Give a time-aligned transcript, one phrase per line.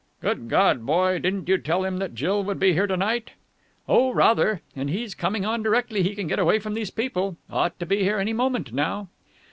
[0.19, 1.19] "Good God, boy!
[1.19, 3.33] Didn't you tell him that Jill would be here to night?"
[3.87, 4.61] "Oh, rather.
[4.75, 7.37] And he's coming on directly he can get away from these people.
[7.51, 9.09] Ought to be here any moment now."